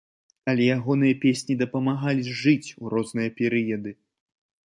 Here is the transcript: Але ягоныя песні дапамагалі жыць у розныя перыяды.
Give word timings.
Але 0.51 0.63
ягоныя 0.75 1.17
песні 1.25 1.57
дапамагалі 1.61 2.33
жыць 2.41 2.69
у 2.85 2.95
розныя 2.95 3.29
перыяды. 3.43 3.91